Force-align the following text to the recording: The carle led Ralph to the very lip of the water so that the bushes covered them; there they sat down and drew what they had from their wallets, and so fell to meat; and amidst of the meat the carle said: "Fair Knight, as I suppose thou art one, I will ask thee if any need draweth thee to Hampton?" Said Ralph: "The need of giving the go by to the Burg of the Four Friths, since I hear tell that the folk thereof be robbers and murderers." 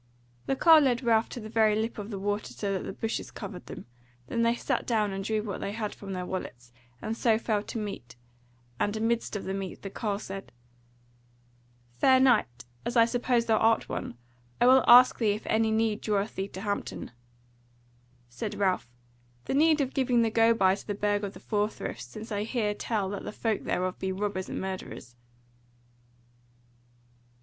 The 0.47 0.55
carle 0.55 0.81
led 0.85 1.03
Ralph 1.03 1.29
to 1.29 1.39
the 1.39 1.47
very 1.47 1.75
lip 1.75 1.99
of 1.99 2.09
the 2.09 2.17
water 2.17 2.53
so 2.53 2.73
that 2.73 2.85
the 2.85 2.91
bushes 2.91 3.29
covered 3.29 3.67
them; 3.67 3.85
there 4.25 4.41
they 4.41 4.55
sat 4.55 4.87
down 4.87 5.11
and 5.11 5.23
drew 5.23 5.43
what 5.43 5.61
they 5.61 5.73
had 5.73 5.93
from 5.93 6.13
their 6.13 6.25
wallets, 6.25 6.73
and 7.03 7.15
so 7.15 7.37
fell 7.37 7.61
to 7.61 7.77
meat; 7.77 8.15
and 8.79 8.97
amidst 8.97 9.35
of 9.35 9.43
the 9.43 9.53
meat 9.53 9.83
the 9.83 9.91
carle 9.91 10.17
said: 10.17 10.51
"Fair 11.99 12.19
Knight, 12.19 12.65
as 12.83 12.97
I 12.97 13.05
suppose 13.05 13.45
thou 13.45 13.57
art 13.59 13.89
one, 13.89 14.17
I 14.59 14.65
will 14.65 14.83
ask 14.87 15.19
thee 15.19 15.33
if 15.33 15.45
any 15.45 15.69
need 15.69 16.01
draweth 16.01 16.33
thee 16.33 16.47
to 16.47 16.61
Hampton?" 16.61 17.11
Said 18.27 18.55
Ralph: 18.55 18.89
"The 19.45 19.53
need 19.53 19.81
of 19.81 19.93
giving 19.93 20.23
the 20.23 20.31
go 20.31 20.55
by 20.55 20.73
to 20.73 20.87
the 20.87 20.95
Burg 20.95 21.23
of 21.23 21.33
the 21.33 21.39
Four 21.39 21.69
Friths, 21.69 22.05
since 22.05 22.31
I 22.31 22.41
hear 22.41 22.73
tell 22.73 23.07
that 23.11 23.23
the 23.23 23.31
folk 23.31 23.65
thereof 23.65 23.99
be 23.99 24.11
robbers 24.11 24.49
and 24.49 24.59
murderers." 24.59 25.15